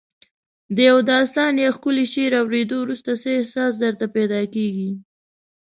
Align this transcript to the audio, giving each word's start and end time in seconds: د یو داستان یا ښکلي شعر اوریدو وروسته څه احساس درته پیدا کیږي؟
د 0.75 0.77
یو 0.89 0.97
داستان 1.11 1.53
یا 1.63 1.69
ښکلي 1.75 2.05
شعر 2.13 2.31
اوریدو 2.41 2.77
وروسته 2.81 3.11
څه 3.21 3.29
احساس 3.39 3.73
درته 3.83 4.05
پیدا 4.15 4.41
کیږي؟ 4.53 4.89